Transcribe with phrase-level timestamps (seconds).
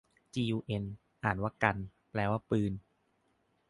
[0.33, 0.83] จียูเอ็น
[1.23, 1.77] อ่านว่ากัน
[2.11, 2.71] แปลว่าปืน